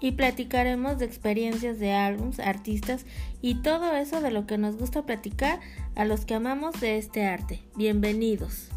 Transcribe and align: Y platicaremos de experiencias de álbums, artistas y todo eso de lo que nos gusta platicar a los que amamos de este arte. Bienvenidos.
Y 0.00 0.12
platicaremos 0.12 0.98
de 0.98 1.06
experiencias 1.06 1.78
de 1.78 1.92
álbums, 1.92 2.38
artistas 2.38 3.06
y 3.40 3.62
todo 3.62 3.96
eso 3.96 4.20
de 4.20 4.30
lo 4.30 4.46
que 4.46 4.58
nos 4.58 4.76
gusta 4.76 5.06
platicar 5.06 5.60
a 5.94 6.04
los 6.04 6.24
que 6.24 6.34
amamos 6.34 6.80
de 6.80 6.98
este 6.98 7.24
arte. 7.24 7.62
Bienvenidos. 7.76 8.75